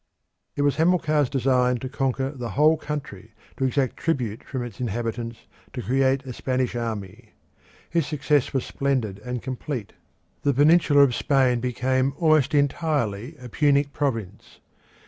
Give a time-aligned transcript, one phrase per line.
[0.55, 5.45] It was Hamilcar's design to conquer the whole country, to exact tribute from the inhabitants,
[5.73, 7.33] to create a Spanish army.
[7.87, 9.93] His success was splendid and complete.
[10.41, 14.59] The peninsula of Spain became almost entirely a Punic province.